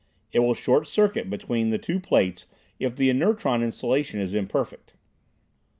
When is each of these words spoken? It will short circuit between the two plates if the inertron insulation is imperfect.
It 0.33 0.39
will 0.39 0.55
short 0.55 0.87
circuit 0.87 1.29
between 1.29 1.69
the 1.69 1.77
two 1.77 1.99
plates 1.99 2.47
if 2.79 2.95
the 2.95 3.11
inertron 3.11 3.61
insulation 3.61 4.19
is 4.19 4.33
imperfect. 4.33 4.93